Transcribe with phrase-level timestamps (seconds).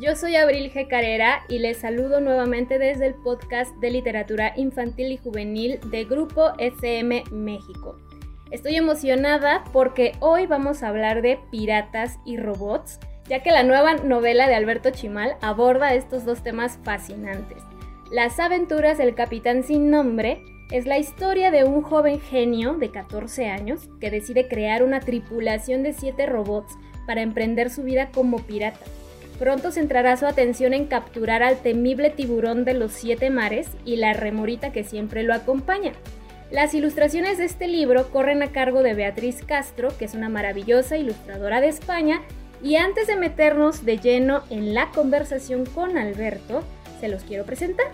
[0.00, 0.86] Yo soy Abril G.
[0.86, 6.52] Carrera y les saludo nuevamente desde el podcast de literatura infantil y juvenil de Grupo
[6.58, 7.96] SM México.
[8.52, 13.94] Estoy emocionada porque hoy vamos a hablar de piratas y robots, ya que la nueva
[13.94, 17.64] novela de Alberto Chimal aborda estos dos temas fascinantes.
[18.12, 23.50] Las aventuras del capitán sin nombre es la historia de un joven genio de 14
[23.50, 28.78] años que decide crear una tripulación de 7 robots para emprender su vida como pirata.
[29.38, 34.12] Pronto centrará su atención en capturar al temible tiburón de los siete mares y la
[34.12, 35.92] remorita que siempre lo acompaña.
[36.50, 40.96] Las ilustraciones de este libro corren a cargo de Beatriz Castro, que es una maravillosa
[40.96, 42.22] ilustradora de España,
[42.62, 46.64] y antes de meternos de lleno en la conversación con Alberto,
[47.00, 47.86] se los quiero presentar.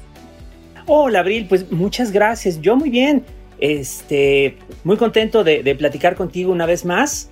[0.86, 2.60] Hola, Abril, pues muchas gracias.
[2.60, 3.24] Yo muy bien.
[3.58, 7.30] Este, muy contento de, de platicar contigo una vez más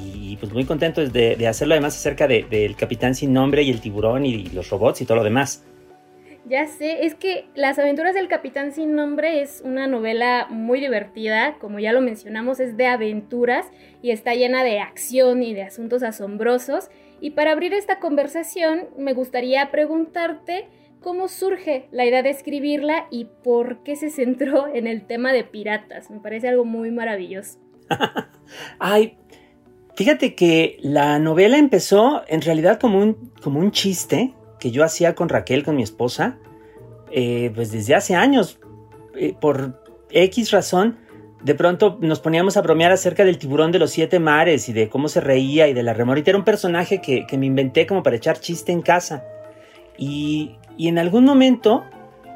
[0.00, 3.80] y pues muy contento de, de hacerlo además acerca del capitán sin nombre y el
[3.80, 5.64] tiburón y los robots y todo lo demás.
[6.46, 11.56] Ya sé, es que Las aventuras del capitán sin nombre es una novela muy divertida,
[11.60, 13.66] como ya lo mencionamos, es de aventuras
[14.02, 16.90] y está llena de acción y de asuntos asombrosos.
[17.20, 20.66] Y para abrir esta conversación me gustaría preguntarte
[21.00, 25.44] cómo surge la idea de escribirla y por qué se centró en el tema de
[25.44, 26.10] piratas.
[26.10, 27.58] Me parece algo muy maravilloso.
[28.78, 29.18] Ay,
[29.96, 35.14] Fíjate que la novela empezó en realidad como un, como un chiste que yo hacía
[35.14, 36.38] con Raquel, con mi esposa,
[37.10, 38.58] eh, pues desde hace años.
[39.16, 40.98] Eh, por X razón,
[41.42, 44.88] de pronto nos poníamos a bromear acerca del tiburón de los siete mares y de
[44.88, 46.30] cómo se reía y de la remorita.
[46.30, 49.24] Era un personaje que, que me inventé como para echar chiste en casa.
[49.98, 51.84] Y, y en algún momento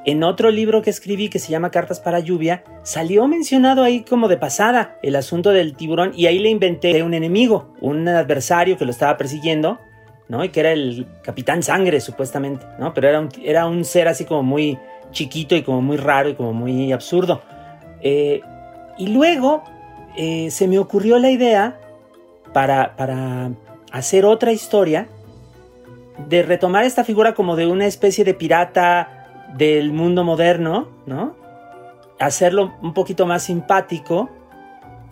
[0.05, 4.29] en otro libro que escribí que se llama Cartas para Lluvia, salió mencionado ahí como
[4.29, 8.85] de pasada el asunto del tiburón y ahí le inventé un enemigo, un adversario que
[8.85, 9.79] lo estaba persiguiendo,
[10.29, 10.45] ¿no?
[10.45, 12.93] Y que era el Capitán Sangre, supuestamente, ¿no?
[12.93, 14.79] Pero era un, era un ser así como muy
[15.11, 17.43] chiquito y como muy raro y como muy absurdo.
[18.03, 18.43] Eh,
[18.99, 19.65] y luego
[20.17, 21.79] eh, se me ocurrió la idea
[22.53, 23.51] para, para
[23.91, 25.09] hacer otra historia
[26.29, 29.24] de retomar esta figura como de una especie de pirata
[29.57, 31.37] del mundo moderno, ¿no?
[32.19, 34.31] Hacerlo un poquito más simpático,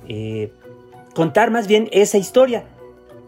[0.09, 0.53] eh,
[1.15, 2.65] contar más bien esa historia.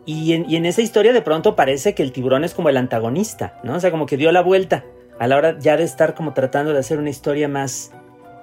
[0.06, 3.76] Y en, esa historia de pronto parece que el tiburón es como el antagonista, ¿no?
[3.76, 4.84] O sea, como que dio la vuelta
[5.18, 7.92] a la hora ya de estar como tratando de hacer una historia más,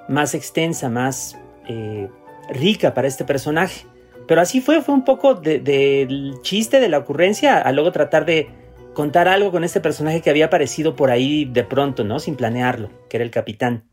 [0.08, 2.10] más extensa, más eh,
[2.50, 3.86] rica para este personaje.
[4.28, 8.50] Pero así fue, fue un poco del chiste, de la ocurrencia, a luego tratar de,
[8.94, 12.20] contar algo con este personaje que había aparecido por ahí de pronto, ¿no?
[12.20, 13.86] Sin planearlo, que era el capitán.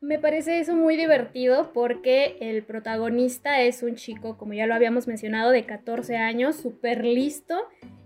[0.00, 5.06] Me parece eso muy divertido porque el protagonista es un chico, como ya lo habíamos
[5.06, 7.54] mencionado, de 14 años, súper listo.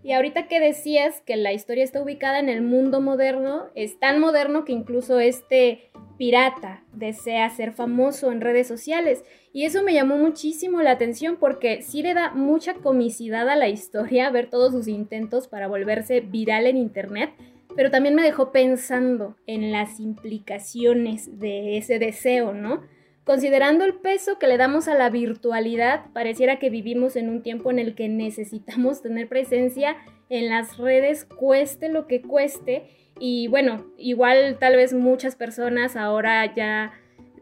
[0.03, 4.19] Y ahorita que decías que la historia está ubicada en el mundo moderno, es tan
[4.19, 9.23] moderno que incluso este pirata desea ser famoso en redes sociales.
[9.55, 13.69] Y eso me llamó muchísimo la atención porque sí le da mucha comicidad a la
[13.69, 17.31] historia ver todos sus intentos para volverse viral en internet,
[17.77, 22.83] pero también me dejó pensando en las implicaciones de ese deseo, ¿no?
[23.23, 27.71] Considerando el peso que le damos a la virtualidad, pareciera que vivimos en un tiempo
[27.71, 29.97] en el que necesitamos tener presencia
[30.31, 32.89] en las redes, cueste lo que cueste,
[33.21, 36.93] Y bueno, igual tal vez muchas personas ahora ya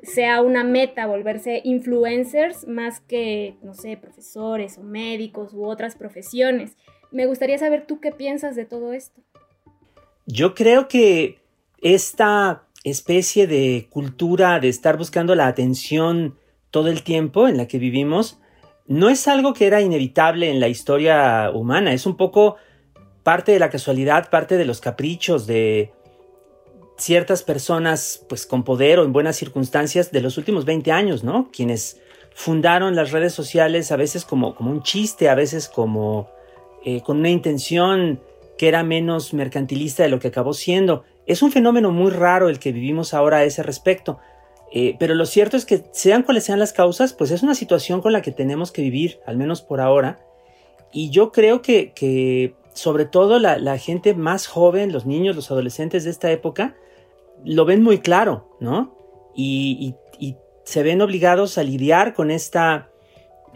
[0.02, 6.76] sea una meta volverse influencers más que, no sé, profesores o médicos u otras profesiones.
[7.10, 9.20] Me gustaría saber tú qué piensas de todo esto.
[10.26, 11.38] Yo creo que
[11.80, 16.36] esta especie de cultura de estar buscando la atención
[16.70, 18.38] todo el tiempo en la que vivimos
[18.86, 22.56] no es algo que era inevitable en la historia humana, es un poco
[23.22, 25.92] parte de la casualidad, parte de los caprichos de
[27.02, 31.50] ciertas personas pues con poder o en buenas circunstancias de los últimos 20 años, ¿no?
[31.52, 32.00] Quienes
[32.34, 36.30] fundaron las redes sociales a veces como, como un chiste, a veces como
[36.84, 38.20] eh, con una intención
[38.56, 41.04] que era menos mercantilista de lo que acabó siendo.
[41.26, 44.18] Es un fenómeno muy raro el que vivimos ahora a ese respecto.
[44.74, 48.00] Eh, pero lo cierto es que sean cuales sean las causas, pues es una situación
[48.00, 50.20] con la que tenemos que vivir, al menos por ahora.
[50.92, 56.10] Y yo creo que, sobre todo la, gente más joven, los niños, los adolescentes de
[56.10, 56.74] esta época,
[57.44, 58.96] lo ven muy claro, ¿no?
[59.34, 59.94] Y,
[60.64, 62.88] se ven obligados a lidiar con esta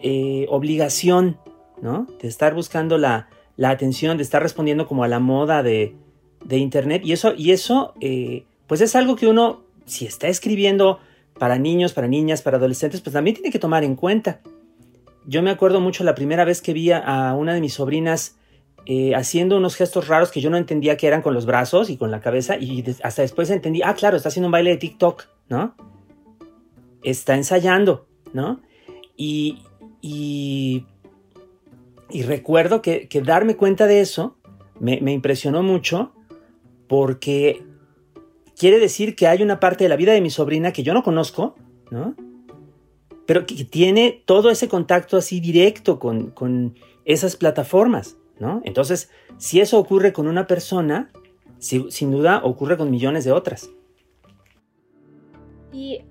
[0.02, 1.38] eh, obligación,
[1.80, 2.08] ¿no?
[2.20, 3.28] De estar buscando la,
[3.62, 5.94] atención, de estar respondiendo como a la moda de,
[6.50, 7.02] Internet.
[7.04, 10.98] Y eso, y eso eh, pues es algo que uno si está escribiendo
[11.38, 14.40] para niños, para niñas, para adolescentes, pues también tiene que tomar en cuenta.
[15.26, 18.36] Yo me acuerdo mucho la primera vez que vi a una de mis sobrinas
[18.86, 21.96] eh, haciendo unos gestos raros que yo no entendía que eran con los brazos y
[21.96, 25.24] con la cabeza y hasta después entendí, ah, claro, está haciendo un baile de TikTok,
[25.48, 25.74] ¿no?
[27.02, 28.60] Está ensayando, ¿no?
[29.16, 29.58] Y,
[32.24, 34.36] recuerdo que, darme cuenta de eso
[34.78, 36.12] me impresionó mucho
[36.88, 37.64] porque
[38.56, 41.02] quiere decir que hay una parte de la vida de mi sobrina que yo no
[41.02, 41.54] conozco,
[41.90, 42.14] ¿no?
[43.26, 46.74] Pero que tiene todo ese contacto así directo con,
[47.04, 48.60] esas plataformas, ¿no?
[48.64, 51.10] Entonces, si eso ocurre con una persona,
[51.58, 53.70] sin duda ocurre con millones de otras.
[55.72, 56.04] Y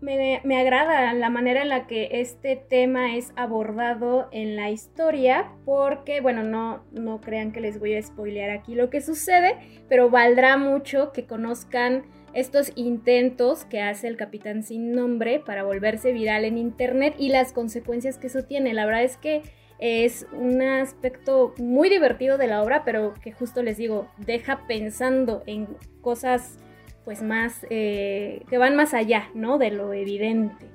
[0.00, 6.20] me, agrada la manera en la que este tema es abordado en la historia, porque,
[6.20, 9.56] bueno, no, no crean que les voy a spoilear aquí lo que sucede,
[9.88, 16.12] pero valdrá mucho que conozcan estos intentos que hace el capitán sin nombre para volverse
[16.12, 18.74] viral en internet y las consecuencias que eso tiene.
[18.74, 19.42] La verdad es que
[19.78, 25.42] es un aspecto muy divertido de la obra, pero que justo les digo, deja pensando
[25.46, 25.68] en
[26.00, 26.58] cosas
[27.04, 29.58] pues más, eh, que van más allá, ¿no?
[29.58, 30.66] De lo evidente.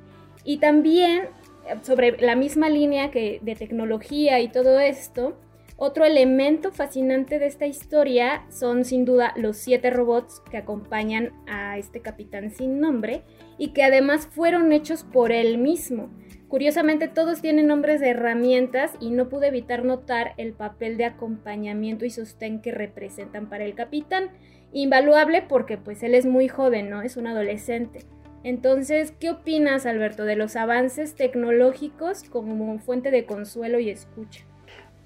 [0.45, 1.23] Y también
[1.67, 5.37] eh, sobre la misma línea que de tecnología y todo esto,
[5.83, 11.77] otro elemento fascinante de esta historia son sin duda los siete robots que acompañan a
[11.79, 13.23] este capitán sin nombre
[13.57, 16.09] y que además fueron hechos por él mismo.
[16.51, 22.03] Curiosamente todos tienen nombres de herramientas y no pude evitar notar el papel de acompañamiento
[22.03, 24.31] y sostén que representan para el capitán
[24.73, 27.03] invaluable porque pues él es muy joven, ¿no?
[27.03, 27.99] Es un adolescente.
[28.43, 34.43] Entonces, ¿qué opinas, Alberto, de los avances tecnológicos como fuente de consuelo y escucha?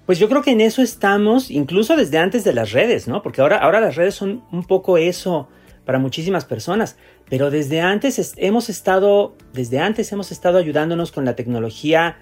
[0.04, 3.22] Pues yo creo que en eso estamos, incluso desde antes de las redes, ¿no?
[3.22, 5.48] Porque ahora, ahora las redes son un poco eso
[5.86, 6.96] para muchísimas personas,
[7.30, 12.18] pero desde antes hemos estado, desde antes hemos estado ayudándonos con la tecnología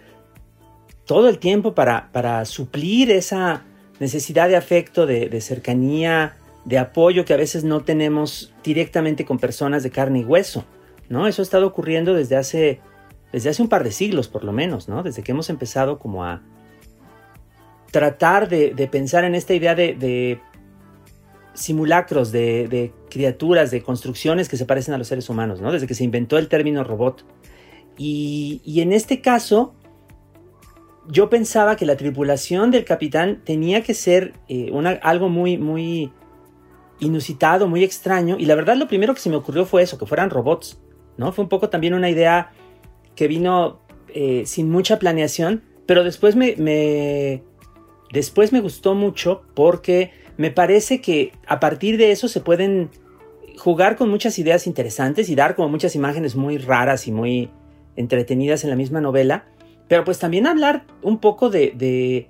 [1.06, 3.64] todo el tiempo para, para suplir esa
[3.98, 9.38] necesidad de afecto, de, de cercanía, de apoyo que a veces no tenemos directamente con
[9.38, 10.64] personas de carne y hueso,
[11.08, 11.26] ¿no?
[11.26, 12.80] Eso ha estado ocurriendo desde hace,
[13.32, 15.02] desde hace un par de siglos, por lo menos, ¿no?
[15.02, 16.42] Desde que hemos empezado como a
[17.90, 20.40] tratar de, pensar en esta idea de,
[21.54, 25.72] simulacros, de, criaturas, de construcciones que se parecen a los seres humanos, ¿no?
[25.72, 27.24] Desde que se inventó el término robot.
[27.96, 29.74] Y, en este caso,
[31.08, 36.12] yo pensaba que la tripulación del capitán tenía que ser eh, algo muy, muy
[36.98, 38.36] inusitado, muy extraño.
[38.38, 40.78] Y la verdad lo primero que se me ocurrió fue eso, que fueran robots.
[41.16, 41.32] ¿no?
[41.32, 42.52] Fue un poco también una idea
[43.14, 47.42] que vino eh, sin mucha planeación, pero después me,
[48.12, 52.90] después me gustó mucho porque me parece que a partir de eso se pueden
[53.56, 57.50] jugar con muchas ideas interesantes y dar como muchas imágenes muy raras y muy
[57.96, 59.46] entretenidas en la misma novela,
[59.88, 62.28] pero pues también hablar un poco de,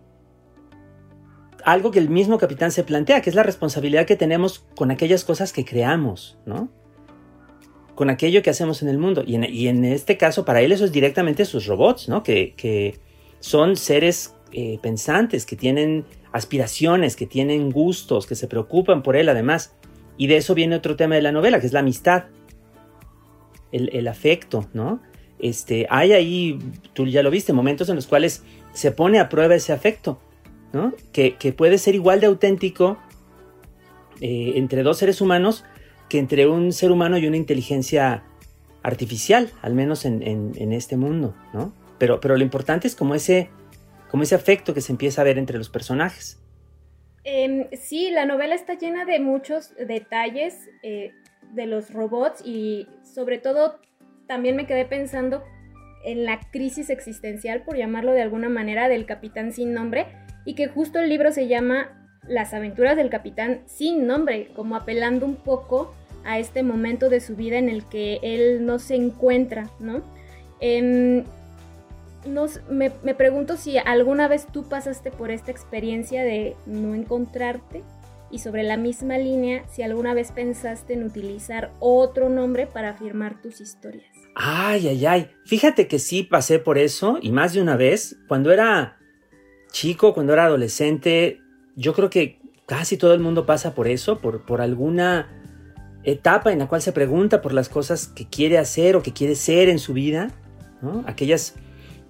[1.65, 5.25] algo que el mismo capitán se plantea, que es la responsabilidad que tenemos con aquellas
[5.25, 6.69] cosas que creamos, ¿no?
[7.95, 9.23] Con aquello que hacemos en el mundo.
[9.25, 12.23] Y en, este caso, para él eso es directamente sus robots, ¿no?
[12.23, 12.99] Que,
[13.41, 19.29] son seres eh, pensantes, que tienen aspiraciones, que tienen gustos, que se preocupan por él
[19.29, 19.77] además.
[20.17, 22.25] Y de eso viene otro tema de la novela, que es la amistad,
[23.73, 25.01] el, afecto, ¿no?
[25.39, 26.59] Este, hay ahí,
[26.93, 30.21] tú ya lo viste, momentos en los cuales se pone a prueba ese afecto
[31.13, 32.99] que, puede ser igual de auténtico
[34.21, 35.65] eh, entre dos seres humanos
[36.09, 38.25] que entre un ser humano y una inteligencia
[38.83, 41.73] artificial, al menos en, este mundo, ¿no?
[41.99, 43.51] Pero, pero lo importante es como ese,
[44.15, 46.39] como ese afecto que se empieza a ver entre los personajes.
[47.25, 50.55] Em, sí, la novela está llena de muchos detalles
[50.85, 51.11] eh,
[51.53, 53.81] de los robots y sobre todo
[54.29, 55.43] también me quedé pensando
[56.05, 60.07] en la crisis existencial, por llamarlo de alguna manera, del capitán sin nombre
[60.45, 65.27] y que justo el libro se llama Las aventuras del capitán sin nombre, como apelando
[65.27, 65.93] un poco
[66.25, 70.05] a este momento de su vida en el que él no se encuentra, ¿no?
[72.25, 72.35] Em,
[72.71, 77.83] me, me, pregunto si alguna vez tú pasaste por esta experiencia de no encontrarte
[78.31, 83.41] y sobre la misma línea, si alguna vez pensaste en utilizar otro nombre para afirmar
[83.41, 84.07] tus historias.
[84.35, 85.31] Ay, ay, ay.
[85.47, 88.17] Fíjate que sí pasé por eso y más de una vez.
[88.27, 88.99] Cuando era
[89.71, 91.41] chico, cuando era adolescente,
[91.77, 95.29] yo creo que casi todo el mundo pasa por eso, por, por alguna
[96.03, 99.35] etapa en la cual se pregunta por las cosas que quiere hacer o que quiere
[99.35, 100.31] ser en su vida,
[100.83, 101.05] ¿no?
[101.07, 101.55] Aquellas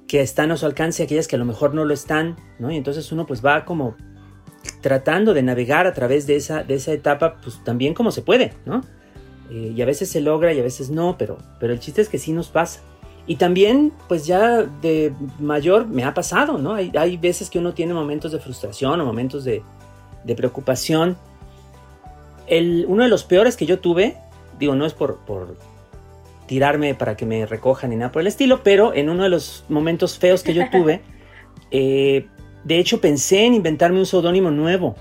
[0.07, 2.71] que están a su alcance, aquellas que a lo mejor no lo están, ¿no?
[2.71, 3.97] Y entonces uno pues va como
[4.81, 8.53] tratando de navegar a través de esa, de esa etapa, pues también como se puede,
[8.67, 8.83] ¿no?
[9.51, 12.09] Eh, y a veces se logra y a veces no, pero, pero el chiste es
[12.09, 12.81] que sí nos pasa.
[13.27, 16.75] Y también, pues ya de mayor me ha pasado, ¿no?
[16.75, 19.63] Hay, hay veces que uno tiene momentos de frustración o momentos de,
[20.25, 21.17] de preocupación
[22.87, 24.17] uno de los peores que yo tuve,
[24.59, 25.19] digo, no es por,
[26.47, 29.65] tirarme para que me recojan ni nada por el estilo, pero en uno de los
[29.69, 31.03] momentos feos que yo tuve,
[31.71, 32.27] eh,
[32.65, 34.95] de hecho pensé en inventarme un seudónimo nuevo,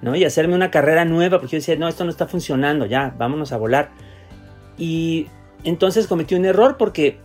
[0.00, 0.14] ¿no?
[0.16, 3.52] Y hacerme una carrera nueva, porque yo decía, no, esto no está funcionando, ya, vámonos
[3.52, 3.90] a volar.
[4.78, 5.26] Y
[5.64, 7.18] entonces cometí un error porque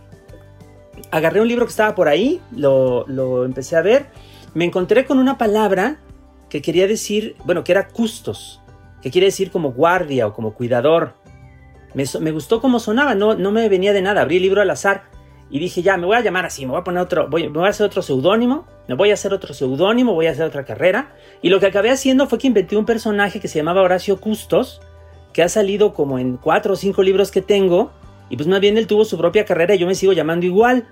[1.10, 4.06] agarré un libro que estaba por ahí, lo, lo empecé a ver,
[4.54, 5.98] me encontré con una palabra
[6.48, 8.60] que quería decir, bueno, que era custos
[9.02, 11.14] que quiere decir como guardia o como cuidador.
[11.94, 14.22] Me, gustó cómo sonaba, no, no me venía de nada.
[14.22, 15.04] Abrí el libro al azar
[15.50, 17.58] y dije, ya, me voy a llamar así, me voy a poner otro, voy, me
[17.58, 20.64] voy a hacer otro seudónimo, me voy a hacer otro seudónimo, voy a hacer otra
[20.64, 21.14] carrera.
[21.40, 24.80] Y lo que acabé haciendo fue que inventé un personaje que se llamaba Horacio Custos,
[25.32, 27.92] que ha salido como en cuatro o cinco libros que tengo.
[28.30, 30.86] Y pues más bien él tuvo su propia carrera y yo me sigo llamando igual.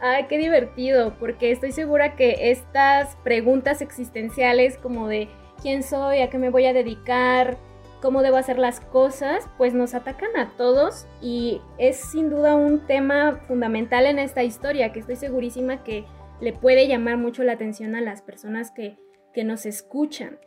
[0.00, 5.28] Ay, qué divertido, porque estoy segura que estas preguntas existenciales como de
[5.60, 7.58] quién soy, a qué me voy a dedicar,
[8.00, 12.86] cómo debo hacer las cosas, pues nos atacan a todos y es sin duda un
[12.86, 16.04] tema fundamental en esta historia que estoy segurísima que
[16.40, 18.96] le puede llamar mucho la atención a las personas que,
[19.34, 20.38] que nos escuchan.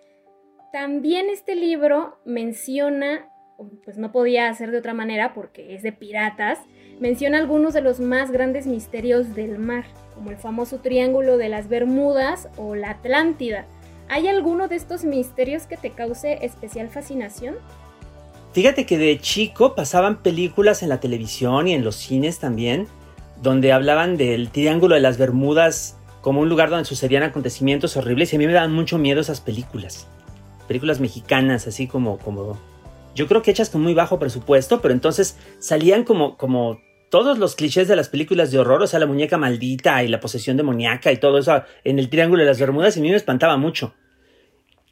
[0.71, 3.29] También este libro menciona,
[3.85, 6.59] pues no podía hacer de otra manera porque es de piratas,
[6.99, 11.69] menciona algunos de los más grandes misterios del mar, como el famoso Triángulo de las
[11.69, 13.67] Bermudas o la Atlántida
[14.09, 17.55] ¿Hay alguno de estos misterios que te cause especial fascinación?
[18.53, 22.87] Fíjate que de chico pasaban películas en la televisión y en los cines también,
[23.41, 28.35] donde hablaban del Triángulo de las Bermudas como un lugar donde sucedían acontecimientos horribles y
[28.35, 30.07] a mí me daban mucho miedo esas películas.
[30.67, 32.59] Películas mexicanas, así como, como
[33.15, 36.79] yo creo que hechas con muy bajo presupuesto, pero entonces salían como, como
[37.13, 40.19] todos los clichés de las películas de horror, o sea, la muñeca maldita y la
[40.19, 43.15] posesión demoníaca y todo eso en el Triángulo de las Bermudas, y a mí me
[43.15, 43.93] espantaba mucho.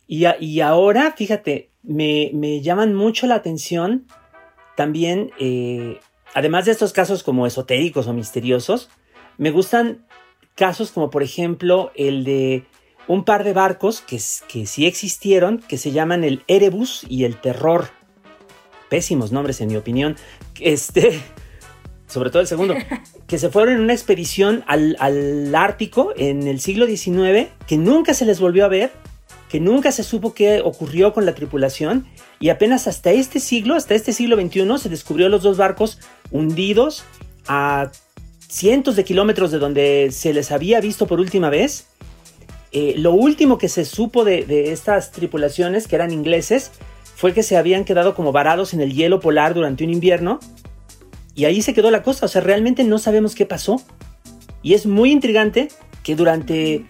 [0.05, 4.05] Y, ahora, fíjate, me, llaman mucho la atención
[4.77, 5.99] también, eh,
[6.35, 8.91] además de estos casos como esotéricos o misteriosos,
[9.39, 10.05] me gustan
[10.53, 12.65] casos como por ejemplo el de
[13.07, 17.41] un par de barcos que, que sí existieron, que se llaman el Erebus y el
[17.41, 17.87] Terror.
[18.89, 20.17] Pésimos nombres en mi opinión.
[20.59, 21.19] Este,
[22.11, 22.75] sobre todo el segundo,
[23.27, 28.13] que se fueron en una expedición al, al Ártico en el siglo XIX, que nunca
[28.13, 28.91] se les volvió a ver
[29.51, 32.05] que nunca se supo qué ocurrió con la tripulación
[32.39, 35.99] y apenas hasta este siglo, hasta este siglo XXI, se descubrió los dos barcos
[36.31, 37.03] hundidos
[37.49, 37.91] a
[38.47, 41.87] cientos de kilómetros de donde se les había visto por última vez.
[42.71, 46.71] Eh, lo último que se supo de, de estas tripulaciones, que eran ingleses,
[47.17, 50.39] fue que se habían quedado como varados en el hielo polar durante un invierno.
[51.35, 53.81] Y ahí se quedó la cosa, o sea, realmente no sabemos qué pasó.
[54.61, 55.69] Y es muy intrigante
[56.03, 56.85] que durante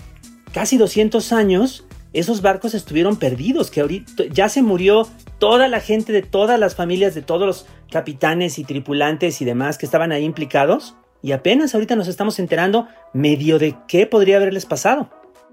[0.52, 5.08] casi 200 años esos barcos estuvieron perdidos, que ahorita ya se murió
[5.40, 9.78] toda la gente de todas las familias, de todos los capitanes y tripulantes y demás
[9.78, 14.66] que estaban ahí implicados, y apenas ahorita nos estamos enterando medio de qué podría haberles
[14.66, 15.10] pasado.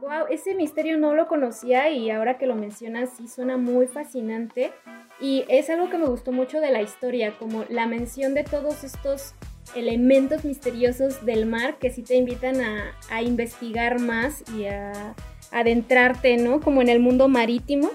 [0.08, 4.72] Wow, ese misterio no lo conocía y ahora que lo mencionas sí suena muy fascinante
[5.20, 8.84] y es algo que me gustó mucho de la historia, como la mención de todos
[8.84, 9.34] estos
[9.76, 15.14] elementos misteriosos del mar que sí te invitan a, a investigar más y a
[15.52, 16.62] adentrarte, ¿no?
[16.62, 17.90] Como en el mundo marítimo.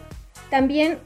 [0.51, 0.99] También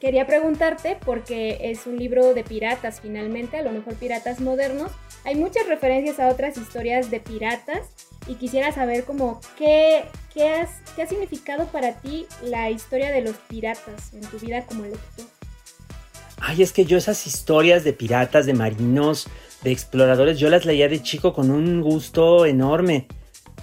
[0.00, 4.90] quería preguntarte, porque es un libro de piratas finalmente, a lo mejor piratas modernos,
[5.24, 10.66] hay muchas referencias a otras historias de piratas y quisiera saber como qué, qué,
[10.96, 15.26] qué ha significado para ti la historia de los piratas en tu vida como lector.
[16.40, 19.28] Ay, es que yo esas historias de piratas, de marinos,
[19.62, 23.06] de exploradores, yo las leía de chico con un gusto enorme.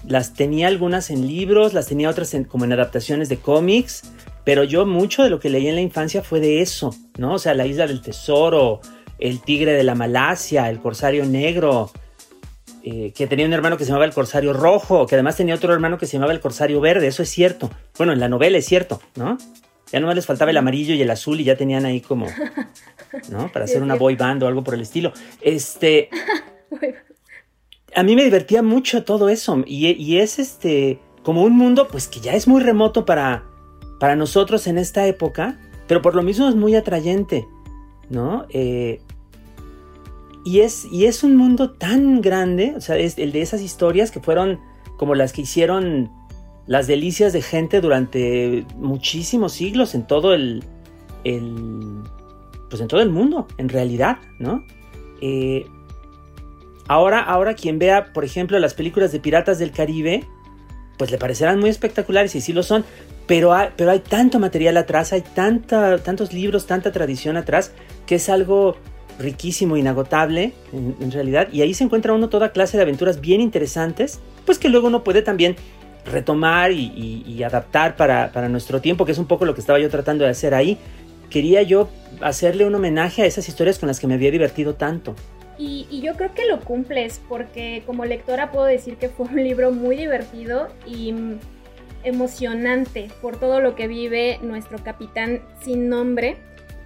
[0.07, 4.03] Las tenía algunas en libros, las tenía otras como en adaptaciones de cómics,
[4.43, 7.35] pero yo mucho de lo que leí en la infancia fue de eso, ¿no?
[7.35, 8.81] O sea, la isla del tesoro,
[9.19, 11.91] el tigre de la Malasia, el corsario negro,
[12.83, 15.73] eh, que tenía un hermano que se llamaba el corsario rojo, que además tenía otro
[15.73, 17.69] hermano que se llamaba el corsario verde, eso es cierto.
[17.97, 19.37] Bueno, en la novela es cierto, ¿no?
[19.91, 22.27] Ya no les faltaba el amarillo y el azul y ya tenían ahí como,
[23.29, 23.51] ¿no?
[23.51, 25.13] Para hacer una boy band o algo por el estilo.
[25.41, 26.09] Este...
[27.95, 32.07] a mí me divertía mucho todo eso y, y es este como un mundo pues
[32.07, 33.43] que ya es muy remoto para,
[33.99, 37.47] para nosotros en esta época, pero por lo mismo es muy atrayente,
[38.09, 38.45] ¿no?
[38.49, 39.01] Eh,
[40.43, 44.11] y, es, y es un mundo tan grande, o sea, es el de esas historias
[44.11, 44.59] que fueron
[44.97, 46.11] como las que hicieron
[46.67, 50.63] las delicias de gente durante muchísimos siglos en todo el,
[52.69, 54.63] pues en todo el mundo, en realidad, ¿no?
[55.21, 55.65] Eh,
[56.87, 60.25] ahora, ahora quien vea, por ejemplo, las películas de Piratas del Caribe,
[60.97, 62.85] pues le parecerán muy espectaculares y sí lo son,
[63.27, 67.73] pero hay, pero hay tanto material atrás, hay tanta, tantos libros, tanta tradición atrás,
[68.05, 68.77] que es algo
[69.19, 74.19] riquísimo, inagotable en, realidad, y ahí se encuentra uno toda clase de aventuras bien interesantes,
[74.45, 75.55] pues que luego uno puede también
[76.05, 80.23] retomar y, adaptar para, nuestro tiempo, que es un poco lo que estaba yo tratando
[80.23, 80.77] de hacer ahí.
[81.29, 81.89] Quería yo
[82.21, 85.15] hacerle un homenaje a esas historias con las que me había divertido tanto.
[85.57, 89.35] Y, y, yo creo que lo cumples, porque como lectora puedo decir que fue un
[89.43, 91.13] libro muy divertido y
[92.03, 96.37] emocionante por todo lo que vive nuestro capitán sin nombre.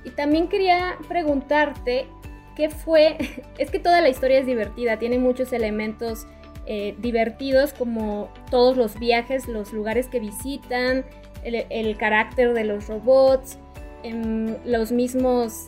[0.05, 2.07] Y también quería preguntarte
[2.55, 3.17] qué fue,
[3.57, 6.25] es que toda la historia es divertida, tiene muchos elementos
[6.67, 11.05] eh, divertidos como todos los viajes, los lugares que visitan,
[11.43, 13.59] el, carácter de los robots,
[14.01, 15.65] em, los mismos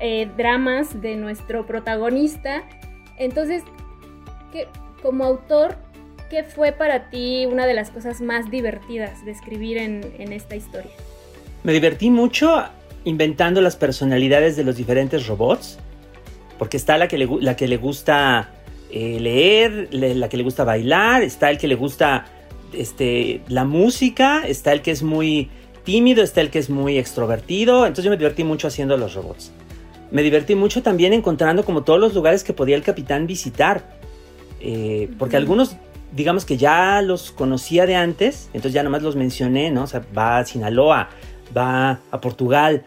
[0.00, 2.62] eh, dramas de nuestro protagonista.
[3.16, 3.62] Entonces,
[4.52, 4.68] que,
[5.02, 5.76] como autor,
[6.28, 10.90] ¿qué fue para ti una de las cosas más divertidas de escribir en, esta historia?
[11.62, 12.64] Me divertí mucho
[13.04, 15.78] inventando las personalidades de los diferentes robots,
[16.58, 18.50] porque está la que le, la que le gusta
[18.90, 22.26] eh, leer, la que le gusta bailar, está el que le gusta
[22.72, 25.50] este, la música, está el que es muy
[25.84, 29.52] tímido, está el que es muy extrovertido, entonces yo me divertí mucho haciendo los robots.
[30.10, 33.98] Me divertí mucho también encontrando como todos los lugares que podía el capitán visitar,
[34.60, 35.76] eh, porque algunos
[36.14, 39.82] digamos que ya los conocía de antes, entonces ya nomás los mencioné, ¿no?
[39.82, 41.10] O sea, va a Sinaloa,
[41.56, 42.84] va a Portugal.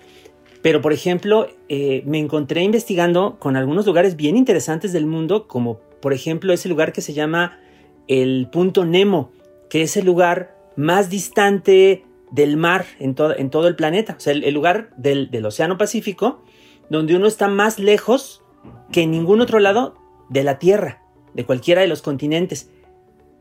[0.61, 5.79] Pero, por ejemplo, eh, me encontré investigando con algunos lugares bien interesantes del mundo, como
[6.01, 7.59] por ejemplo ese lugar que se llama
[8.07, 9.31] el Punto Nemo,
[9.69, 14.33] que es el lugar más distante del mar en, en todo el planeta, o sea,
[14.33, 16.43] el, lugar del, del Océano Pacífico,
[16.89, 18.43] donde uno está más lejos
[18.91, 19.95] que en ningún otro lado
[20.29, 22.69] de la Tierra, de cualquiera de los continentes.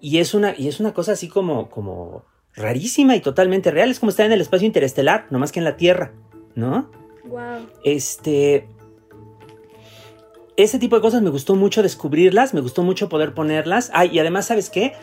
[0.01, 2.25] Y es una, y es una cosa así como, como
[2.55, 3.91] rarísima y totalmente real.
[3.91, 6.13] Es como estar en el espacio interestelar, no más que en la Tierra,
[6.55, 6.91] ¿no?
[7.29, 7.69] Wow.
[7.85, 8.69] Este.
[10.57, 13.91] Ese tipo de cosas me gustó mucho descubrirlas, me gustó mucho poder ponerlas.
[13.93, 14.95] Ay, y además, ¿sabes qué?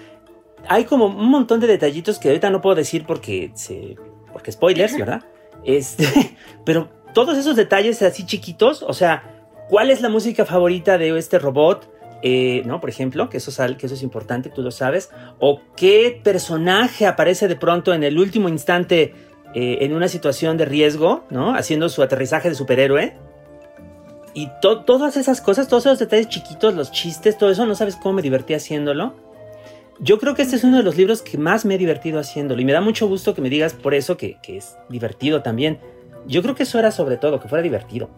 [0.67, 3.97] Hay como un montón de detallitos que ahorita no puedo decir porque se.
[4.31, 5.23] porque spoilers, ¿verdad?
[5.63, 6.07] Este.
[6.65, 9.23] Pero todos esos detalles así chiquitos, o sea,
[9.69, 11.91] ¿cuál es la música favorita de este robot?
[12.25, 12.79] Eh, ¿no?
[12.79, 15.09] Por ejemplo, que eso, que eso es importante, tú lo sabes.
[15.39, 19.13] O qué personaje aparece de pronto en el último instante
[19.53, 21.55] eh, en una situación de riesgo, ¿no?
[21.55, 23.13] Haciendo su aterrizaje de superhéroe.
[24.33, 28.13] Y todas esas cosas, todos esos detalles chiquitos, los chistes, todo eso, no sabes cómo
[28.13, 29.13] me divertí haciéndolo.
[29.99, 32.59] Yo creo que este es uno de los libros que más me he divertido haciéndolo.
[32.59, 35.77] Y me da mucho gusto que me digas por eso que, que es divertido también.
[36.25, 38.09] Yo creo que eso era sobre todo, que fuera divertido.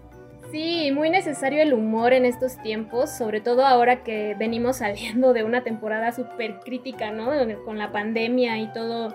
[0.52, 5.43] Sí, muy necesario el humor en estos tiempos, sobre todo ahora que venimos saliendo de
[5.43, 7.32] una temporada súper crítica, ¿no?
[7.65, 9.13] Con la pandemia y todo,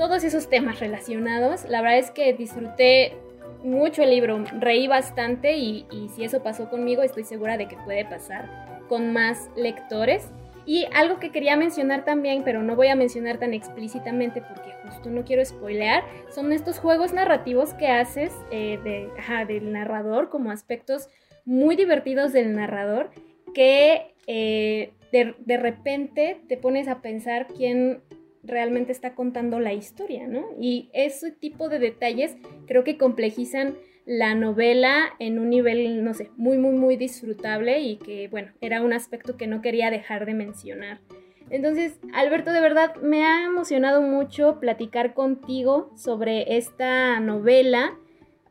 [0.00, 1.68] todos esos temas relacionados.
[1.68, 3.12] La verdad es que disfruté
[3.62, 5.84] mucho el libro, reí bastante y,
[6.16, 8.48] si eso pasó conmigo, estoy segura de que puede pasar
[8.88, 10.30] con más lectores.
[10.64, 15.10] Y algo que quería mencionar también, pero no voy a mencionar tan explícitamente porque justo
[15.10, 18.78] no quiero spoilear, son estos juegos narrativos que haces eh,
[19.46, 21.10] del narrador, como aspectos
[21.44, 23.10] muy divertidos del narrador,
[23.52, 28.00] que eh, de, repente te pones a pensar quién,
[28.42, 30.46] realmente está contando la historia, ¿no?
[30.60, 33.76] Y ese tipo de detalles creo que complejizan
[34.06, 38.82] la novela en un nivel, no sé, muy, muy, muy disfrutable y que, bueno, era
[38.82, 41.00] un aspecto que no quería dejar de mencionar.
[41.50, 47.98] Entonces, Alberto, de verdad me ha emocionado mucho platicar contigo sobre esta novela.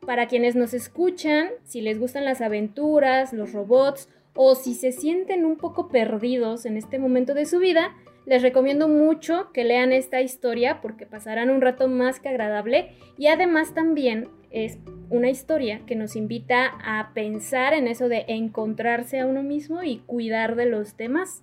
[0.06, 5.44] Para quienes nos escuchan, si les gustan las aventuras, los robots o si se sienten
[5.44, 7.94] un poco perdidos en este momento de su vida,
[8.26, 13.26] les recomiendo mucho que lean esta historia porque pasarán un rato más que agradable y
[13.26, 14.78] además también es
[15.08, 19.98] una historia que nos invita a pensar en eso de encontrarse a uno mismo y
[19.98, 21.42] cuidar de los demás.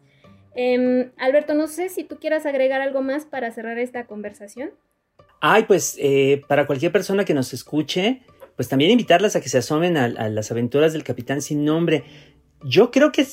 [0.55, 4.71] Em, Alberto, no sé si tú quieras agregar algo más para cerrar esta conversación.
[5.39, 8.21] Ay, pues eh, para cualquier persona que nos escuche,
[8.55, 12.03] pues también invitarlas a que se asomen a, las aventuras del capitán sin nombre.
[12.63, 13.25] Yo creo que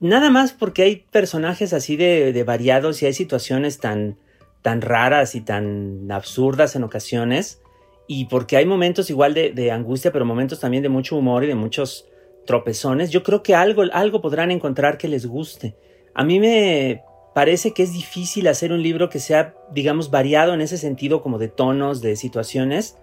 [0.00, 4.16] nada más porque hay personajes así de, variados y hay situaciones tan,
[4.62, 7.60] tan raras y tan absurdas en ocasiones.
[8.08, 11.54] Y porque hay momentos igual de, angustia, pero momentos también de mucho humor y de
[11.54, 12.06] muchos
[12.44, 13.10] tropezones.
[13.10, 15.76] Yo creo que algo, algo podrán encontrar que les guste.
[16.14, 20.60] A mí me parece que es difícil hacer un libro que sea, digamos, variado en
[20.60, 22.96] ese sentido, como de tonos, de situaciones.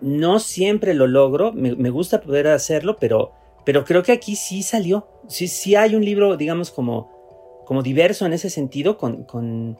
[0.00, 5.06] No siempre lo logro, me gusta poder hacerlo, pero pero creo que aquí sí salió.
[5.30, 9.78] Sí, sí hay un libro, digamos, como, como diverso en ese sentido, con, con,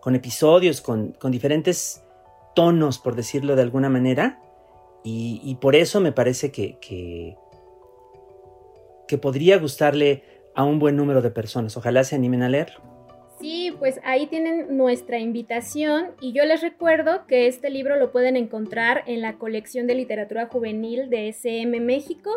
[0.00, 2.04] con episodios, con, con, diferentes
[2.54, 4.42] tonos, por decirlo de alguna manera.
[5.02, 7.34] Y, por eso me parece que, que,
[9.08, 10.22] que podría gustarle
[10.54, 11.78] a un buen número de personas.
[11.78, 12.82] Ojalá se animen a leerlo.
[13.40, 18.36] Sí, pues ahí tienen nuestra invitación y yo les recuerdo que este libro lo pueden
[18.36, 22.30] encontrar en la colección de literatura juvenil de SM México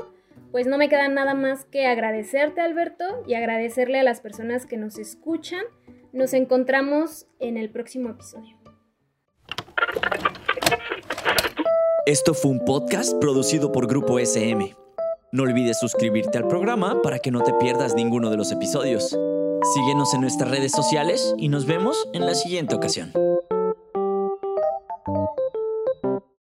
[0.54, 4.78] pues no me queda nada más que agradecerte Alberto y agradecerle a las personas que
[4.78, 5.64] nos escuchan.
[6.14, 8.56] Nos encontramos en el próximo episodio.
[12.06, 14.76] Esto fue un podcast producido por Grupo SM.
[15.32, 19.18] No olvides suscribirte al programa para que no te pierdas ninguno de los episodios.
[19.74, 23.12] Síguenos en nuestras redes sociales y nos vemos en la siguiente ocasión.